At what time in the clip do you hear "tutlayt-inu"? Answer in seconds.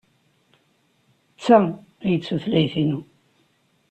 2.25-2.99